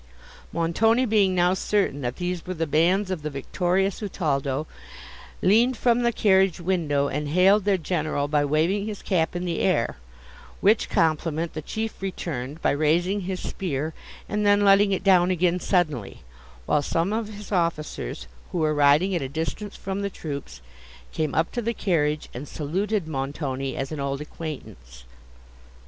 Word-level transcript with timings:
Montoni 0.51 1.05
being 1.05 1.35
now 1.35 1.53
certain 1.53 2.01
that 2.01 2.15
these 2.15 2.43
were 2.47 2.55
the 2.55 2.65
bands 2.65 3.11
of 3.11 3.21
the 3.21 3.29
victorious 3.29 4.01
Utaldo, 4.01 4.65
leaned 5.43 5.77
from 5.77 5.99
the 6.01 6.11
carriage 6.11 6.59
window, 6.59 7.07
and 7.07 7.27
hailed 7.29 7.65
their 7.65 7.77
general 7.77 8.27
by 8.27 8.43
waving 8.43 8.87
his 8.87 9.03
cap 9.03 9.35
in 9.35 9.45
the 9.45 9.59
air; 9.59 9.97
which 10.59 10.89
compliment 10.89 11.53
the 11.53 11.61
chief 11.61 12.01
returned 12.01 12.63
by 12.63 12.71
raising 12.71 13.21
his 13.21 13.39
spear, 13.47 13.93
and 14.27 14.43
then 14.43 14.65
letting 14.65 14.91
it 14.91 15.03
down 15.03 15.29
again 15.29 15.59
suddenly, 15.59 16.23
while 16.65 16.81
some 16.81 17.13
of 17.13 17.27
his 17.27 17.51
officers, 17.51 18.25
who 18.51 18.57
were 18.57 18.73
riding 18.73 19.13
at 19.13 19.21
a 19.21 19.29
distance 19.29 19.75
from 19.75 20.01
the 20.01 20.09
troops, 20.09 20.61
came 21.13 21.35
up 21.35 21.51
to 21.51 21.61
the 21.61 21.75
carriage, 21.75 22.27
and 22.33 22.47
saluted 22.47 23.07
Montoni 23.07 23.77
as 23.77 23.91
an 23.91 23.99
old 23.99 24.19
acquaintance. 24.19 25.03